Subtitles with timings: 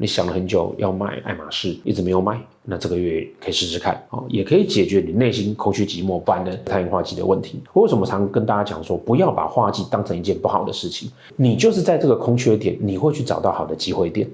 [0.00, 7.60] 你想了很久要卖爱马仕，一直没有卖，那这个月可以试试看啊，也可以解决你内心空虚寂寞不安的太阳化忌的问题。
[7.74, 11.10] 我为什么常跟大家讲说，不要把化忌当成一件不好的事情？
[11.36, 14.26] 你就是在这个空缺点，你会去找到好的机会点。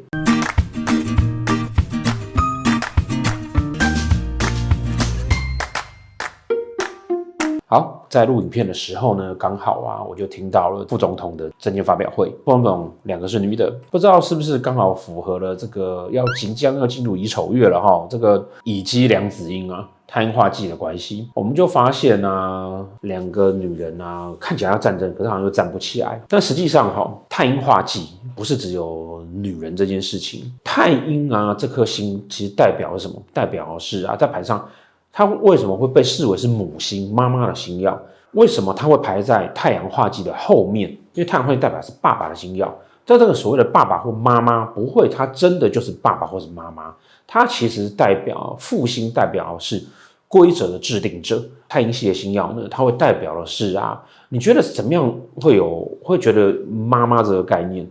[7.68, 12.28] 好，在录影片的时候呢，刚好啊，我就听到了副总统的政见发表会。
[12.44, 26.22] 副总统两个是女的，不知道是不是刚好符合了这个要即将要进入乙丑月了哈，这个乙机梁子音啊，太阴化忌的关系，我们就发现啊，两个女人啊，看起来要战争，可是好像又站不起来。
[26.28, 33.20] 但实际上哈，太阴化忌不是只有女人这件事情，太阴啊这颗星其实代表了什么？
[33.32, 34.64] 代表是啊，在盘上。
[35.16, 37.98] 它为什么会被视为是母星、妈妈的星曜？
[38.32, 40.90] 为什么它会排在太阳化忌的后面？
[41.14, 42.68] 因为太阳化忌代表是爸爸的星曜，
[43.06, 46.94] 在这个所谓的爸爸或妈妈，不会，它真的就是爸爸或是妈妈，
[47.26, 49.82] 它其实代表父星，代表是
[50.28, 51.42] 规则的制定者。
[51.66, 57.88] 太阴系的星曜呢，它会代表的是啊，你觉得怎么样会有会觉得妈妈这个概念？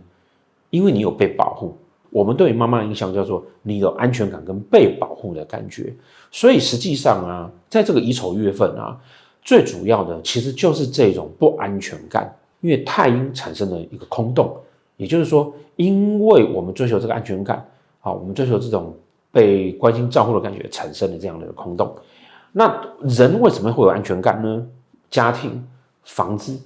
[0.70, 1.76] 因为你有被保护。
[2.16, 5.92] 我们对于妈妈的印象叫做你有安全感跟被保护的感觉，
[6.30, 8.98] 所以实际上啊，在这个乙丑月份啊，
[9.42, 14.56] 最主要的其实就是这种不安全感，因为太阴产生了一个空洞，
[14.96, 17.62] 也就是说，因为我们追求这个安全感，
[18.00, 18.96] 啊，我们追求这种
[19.30, 21.94] 被关心照顾的感觉，产生了这样的一个空洞。
[22.50, 24.66] 那人为什么会有安全感呢？
[25.10, 25.62] 家庭、
[26.02, 26.58] 房子，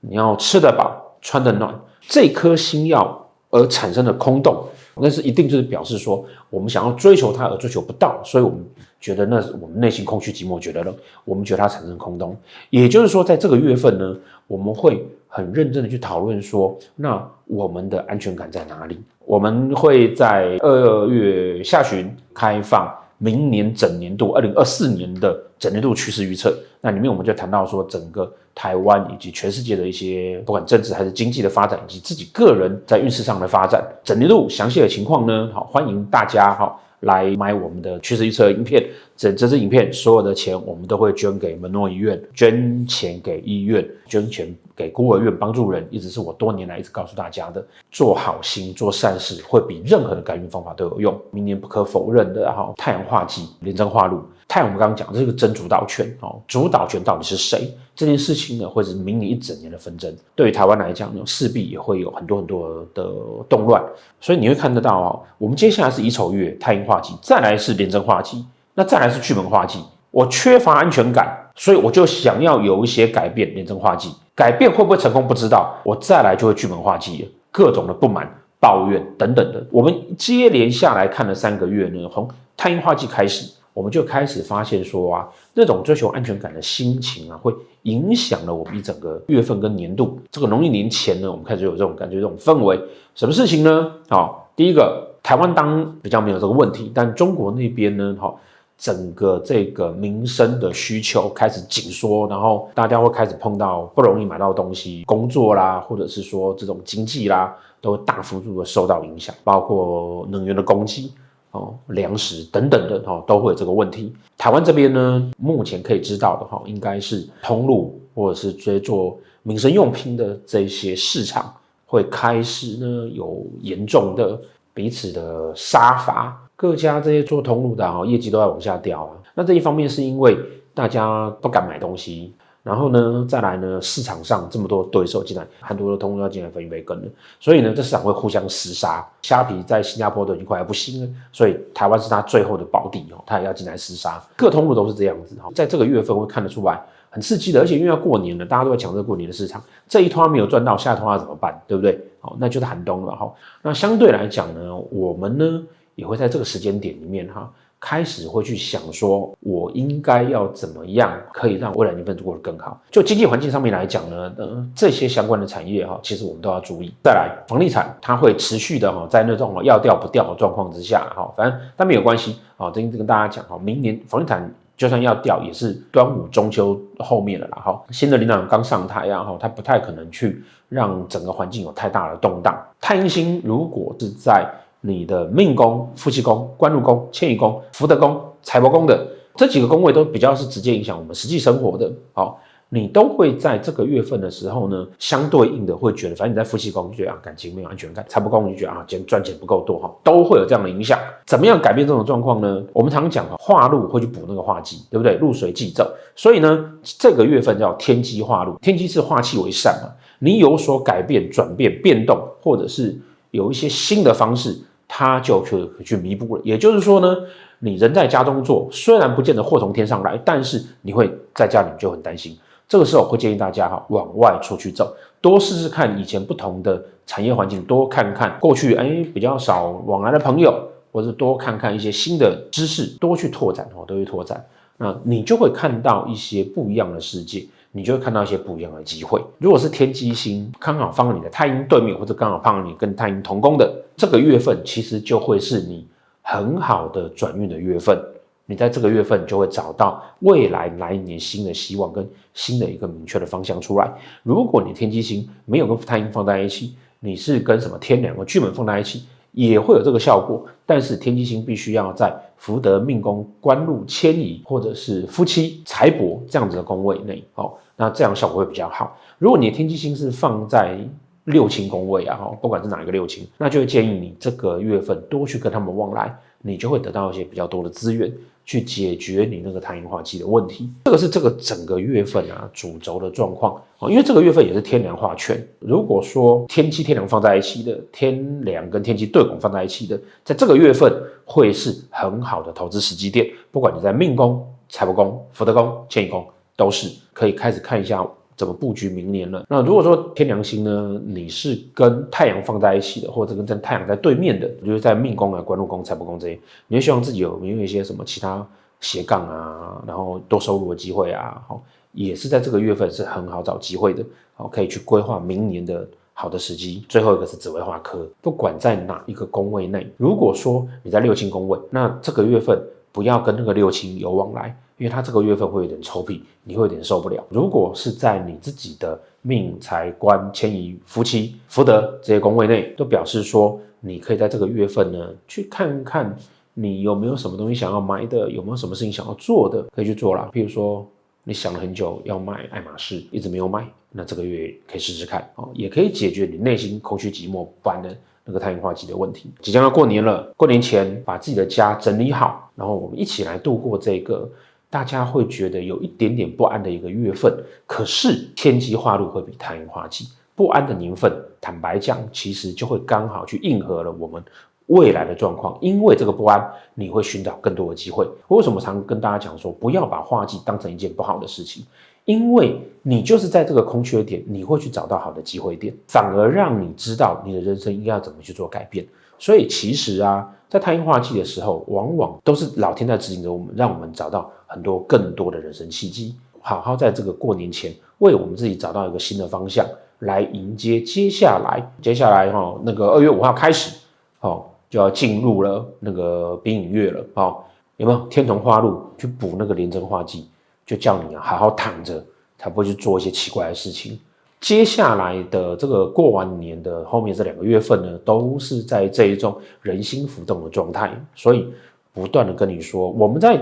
[0.00, 3.21] 你要吃得饱、穿得暖，这颗星曜。
[3.52, 4.64] 而产生的空洞，
[4.96, 8.58] 那是一定就是表示说，我们想要追求它而追求不到，所以我们
[8.98, 10.94] 觉得那是我们内心空虚寂寞，觉得冷，
[11.24, 12.34] 我们觉得它产生空洞。
[12.70, 18.98] 也就是说，在这个月份呢，我们会很认真的去讨论说，那我们的安全感在哪里？
[19.26, 28.30] 我们会在二月下旬开放明年整年度二零二四年的整年度趋势预测，那里面我们就谈到说整个。
[28.54, 35.50] 台湾以及全世界的一些不管政治还是经济的发展，以及自己个人在运势上的发展，整一路详细的情况呢？
[35.54, 38.86] 好，欢迎大家哈来买我们的趋势预测影片。
[39.16, 51.18] 这这支影片所有的钱我们都会捐给门诺医院，捐钱给医院，捐钱给孤儿院帮助人，一直是我多年来一直告诉大家的，做好心做善事会比任何的改运方法都有用。
[51.30, 54.22] 明年不可否认的哈，太阳化忌，廉贞化禄。
[54.52, 57.74] 太我们刚刚讲，这是个真主导权哦，主导权到底是谁？
[57.96, 60.14] 这件事情呢，会是明年一整年的纷争。
[60.34, 63.02] 对于台湾来讲呢，势必也会有很多很多的
[63.48, 63.82] 动乱。
[64.20, 69.82] 所以你会看得到哦，我们接下来是乙丑月，太阴化忌，再来是廉贞化忌，那再来是巨门化忌。
[70.10, 74.10] 我缺乏安全感，所以我就想要有一些改变，廉贞化忌。
[74.34, 78.30] 改变会不会成功不知道，我再来就会巨门化忌了，各种的不满、
[78.60, 79.66] 抱怨等等的。
[79.70, 83.50] 我们接连下来看了三个月呢，从太阴化忌开始。
[83.74, 90.18] 我们就开始发现说啊，这种追求安全感的心情啊，会影响了我们一整个月份跟年度。
[90.30, 92.78] 这个农历年前呢，我们开始有这种感觉，这种氛围。
[93.14, 93.92] 什么事情呢？
[94.08, 98.38] 好，第一个，台湾当比较没有这个问题，但中国那边呢，好，
[98.76, 111.10] 整个这个民生的需求开始紧缩，然后大家会开始碰到不容易买到东西，工作啦，或者是说这种经济啦，都大幅度的受到影响，包括能源的供给。
[111.52, 114.12] 哦，粮食等等的哈，都会有这个问题。
[114.36, 121.54] 台湾这边呢，目前可以知道的哈，应该是通路或者是这做民生用品的这些市场
[121.86, 124.40] 会开始呢有严重的
[124.74, 129.16] 彼此的杀伐，各家这些做通路的哈，业绩都在往下掉啊。
[129.34, 130.36] 那这一方面是因为
[130.74, 132.32] 大家不敢买东西。
[132.62, 137.08] 然后呢，再来呢，市场上这么多对手进来，很多的通路要进来分一杯羹了，
[137.40, 139.04] 所以呢，这市场会互相厮杀。
[139.22, 144.22] 虾皮在新加坡都已经快要不行了，所以台湾是它最后的宝地哦，他也要进来厮杀。
[144.36, 146.80] 各通路都是这样子哈，在这个月份会看得出来
[147.10, 151.60] 很刺激的，而且因为要过年了，大家都在抢这个过年的市场，这一通没有赚到，下一通要怎么办？
[151.66, 152.00] 对不对？
[152.20, 153.32] 好，那就是寒冬了哈。
[153.60, 155.62] 那相对来讲呢，我们呢
[155.96, 157.52] 也会在这个时间点里面哈。
[157.84, 162.80] 开始会去想说，我应该要怎么样可以让未来年份过得更好？
[162.92, 166.94] 就经济环境上面来讲呢，呃，这些相关的产业哈，其实我们都要注意。
[167.02, 172.70] 再来，房地产它会持续的哈，在那种要掉不掉的状况之下哈，反正但没有关系啊。
[172.70, 177.82] 这跟大家讲哈，明年房地产就算要掉，也是端午、中秋后面了啦哈。
[177.90, 182.56] 新的领导人刚上台啊哈，他不太可能去让整个环境有太大的动荡。
[182.80, 184.48] 太阴星如果是在
[184.84, 189.06] 你的命宫、夫妻宫、官禄宫、迁移宫、福德宫、财帛宫的
[189.36, 191.90] 这几个宫位都比较是直接影响我们实际生活的。
[192.12, 200.98] 好，你都会在这个月份的时候呢，相对应的会觉得，反正你在夫妻宫就觉得啊，感情没有安全感；财帛宫就觉得啊，钱赚钱不够多哈，都会有这样的影响。
[201.24, 202.60] 怎么样改变这种状况呢？
[202.72, 205.16] 我们常讲哈，化禄会去补那个化忌，对不对？
[205.18, 209.88] 禄水忌走，所以呢，这个月份叫天机化禄，天机是化气为善嘛，
[210.18, 212.98] 你有所改变、转变、变动，或者是
[213.30, 214.58] 有一些新的方式，
[215.02, 216.42] 它就去去弥补了。
[216.44, 217.16] 也就是说呢，
[217.58, 222.38] 你人在家中坐，虽然不见得祸从天上来，但是你会在家里就很担心。
[222.68, 234.42] 这个时候会建议大家哈，往外出去走，多试试看以前不同的产业环境，多看看过去哎比较少往来的朋友，或者多看看一些新的知识，多去拓展哦，多去拓展，
[234.78, 239.22] 那你就会看到一些不一样的世界，你就会看到一些不一样的机会。
[239.36, 245.86] 如果是天机星刚好放在你的太阴对面，或者刚好放在你跟太阴同宫的这个月份，其实就会是你
[246.22, 247.98] 很好的转运的月份。
[248.44, 253.90] 你在这个月份就会找到未来来年新的希望跟新的一个明确的方向出来。
[254.22, 260.44] 如果你天机星没有跟太阴放在一起，你是跟什么天梁和巨门放在一起，也会有这个效果。
[260.66, 268.98] 但是天机星必须要在福德命宫、官禄迁移或者是夫妻财帛这样子的宫位内，哦，那这样效果会比较好。
[269.18, 270.76] 如果你的天机星是放在
[271.24, 278.12] 六亲宫位啊，哈，不管是哪一个六亲，那就会建议你这个月份多去跟他们往来，你就会得到一些比较多的资源。
[278.44, 285.40] 去解决你那个太阴化忌的问题，这个是这个整个月份啊主轴的状况啊，因为这个月份也是天梁化权。
[285.60, 290.92] 如果说天机天梁放在一起的，天梁跟天机对拱放在一起的，在这个月份
[291.24, 296.26] 会是很好的投资时机点，不管你在命宫、财帛宫、福德宫、迁移宫，
[296.56, 298.04] 都是可以开始看一下。
[298.42, 299.46] 怎么布局明年了？
[299.48, 308.44] 那如果说天梁星呢，你是跟太阳放在一起的，或者跟在太阳在对面的，就是在命宫啊、官禄宫、财帛宫这些，你会希望自己有没有一些什么其他
[308.80, 311.40] 斜杠啊，然后多收入的机会啊？
[311.46, 311.62] 好，
[311.92, 314.04] 也是在这个月份是很好找机会的，
[314.34, 316.84] 好，可以去规划明年的好的时机。
[316.88, 322.60] 最后一个是紫薇化科，不管在哪一个宫位内，如果说你在六亲宫位，那这个月份
[322.90, 324.56] 不要跟那个六亲有往来。
[324.78, 327.24] 因为他这个月份会有点臭屁，你会有点受不了。
[327.28, 336.16] 如果是在你自己的命财官迁移夫妻福德这些宫位内，都表示说你可以在这个月份呢去看看
[336.54, 340.28] 你有没有什么东西想要买的，有没有什么事情想要做的，可以去做啦。
[340.32, 340.84] 譬如说
[341.22, 349.30] 你想了很久要买爱马仕，一直没有买，那这个月可以试试看哦，也可以解决你内心空虚寂寞不安的那个太阳化忌的问题。
[349.40, 354.28] 即将要过年了，过年前把自己的家整理好，然后我们一起来度过这个。
[354.72, 357.30] 大家会觉得有一点点不安的一个月份，
[357.66, 364.24] 可是天机化禄会比太阴化忌不安的年份，坦白讲，其实就会刚好去应和了我们
[364.68, 365.58] 未来的状况。
[365.60, 368.08] 因为这个不安，你会寻找更多的机会。
[368.28, 371.66] 为什么常跟大家讲说，不要把化忌当成一件不好的事情？
[372.04, 378.84] 因为你就是在这个空缺点，你会去找到好的机会点，反而让你知道你的人生应该要怎么去做改变。
[379.18, 386.16] 所以其实啊，在太阴化忌的时候，往往都是老天在指引着我们，让我们找到很多更多的人生契机。
[386.40, 389.64] 好好在这个过年前，为我们自己找到一个新的方向，
[390.00, 391.64] 来迎接接下来。
[391.80, 393.78] 接下来哈，那个二月五号开始，
[394.22, 397.04] 哦，就要进入了那个丙寅月了。
[397.14, 397.36] 哦，
[397.76, 400.26] 有没有天同化禄去补那个廉贞化忌？
[400.72, 402.02] 就叫你啊，好好躺着，
[402.38, 404.00] 才不会去做一些奇怪的事情。
[404.40, 411.46] 接下来的这个过完年的后面这两个月份呢，都是在这一种人心浮动的状态，所以
[411.92, 413.38] 不断的跟你说，我们在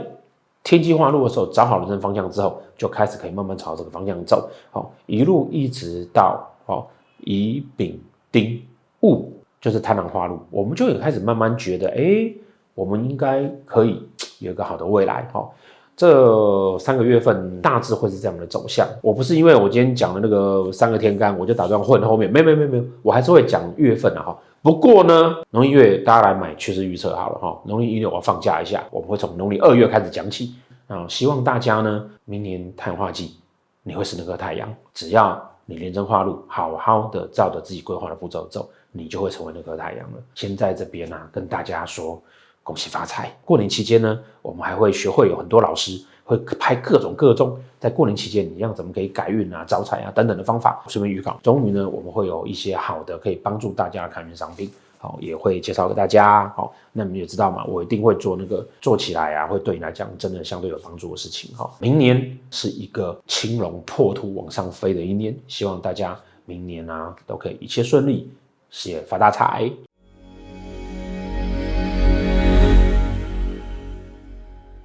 [0.65, 7.97] 天机化路的时候找好人生方向之后，就开始可以慢慢朝这个方向走，好，一路一直到好乙丙
[8.33, 8.61] 丁
[9.03, 12.29] 戊，就是贪狼化路，我们就也开始慢慢觉得，哎，
[12.75, 14.03] 我们应该可以
[14.41, 15.55] 有一个好的未来，好。
[16.01, 18.89] 这三个月份大致会是这样的走向。
[19.03, 22.33] 我不是因为我今天讲的那个三个天干，我就打算混后面。
[22.33, 24.35] 没没没没，我还是会讲月份的哈。
[24.63, 27.61] 不过呢，农历月大家来买趋势预测好了哈。
[27.67, 30.55] 农历一月我要放假一下，我们会从农历二月开始讲起
[30.87, 31.07] 啊。
[31.07, 33.37] 希望大家呢，明年太阳化季，
[33.83, 34.75] 你会是那颗太阳。
[34.95, 40.19] 只要你廉贞化路，好好的照着自己规划的步骤走，你就会成为那颗太阳了。
[40.35, 42.19] 先在这边呢、跟大家说。
[42.63, 43.35] 恭喜发财！
[43.45, 50.85] 过年期间呢，我们还会学会有很多老师会拍各种各种在过年期间你要怎么可以改运啊、招财啊等等的方法。
[50.87, 56.49] 顺便预告，终于呢，我们会有一些好的可以帮助大家的开运商品，好，也会介绍给大家。
[56.55, 61.53] 好，那你们也知道嘛，我一定会做那个做起来啊，会对你来讲真的相对有帮助的事情。
[61.57, 68.31] 好，明年是一个青龙破土往上飞的一年，希望大家明年啊都可以一切顺利，
[68.71, 69.69] 事业发大财。